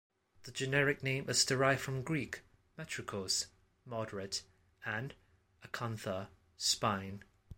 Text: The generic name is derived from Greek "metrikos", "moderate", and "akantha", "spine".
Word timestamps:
The 0.45 0.51
generic 0.51 1.03
name 1.03 1.29
is 1.29 1.45
derived 1.45 1.81
from 1.81 2.01
Greek 2.01 2.41
"metrikos", 2.75 3.45
"moderate", 3.85 4.41
and 4.83 5.13
"akantha", 5.63 6.29
"spine". 6.57 7.23